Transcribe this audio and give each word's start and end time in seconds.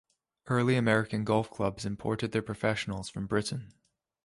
Early 0.47 0.77
American 0.77 1.23
golf 1.23 1.51
clubs 1.51 1.85
imported 1.85 2.31
their 2.31 2.41
professionals 2.41 3.07
from 3.07 3.27
Britain. 3.27 3.71